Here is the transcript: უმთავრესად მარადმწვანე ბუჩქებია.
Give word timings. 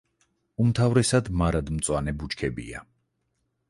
უმთავრესად 0.63 1.31
მარადმწვანე 1.43 2.17
ბუჩქებია. 2.25 2.87